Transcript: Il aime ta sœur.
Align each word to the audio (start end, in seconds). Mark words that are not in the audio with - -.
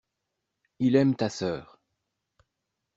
Il 0.79 0.95
aime 0.95 1.13
ta 1.15 1.29
sœur. 1.29 1.79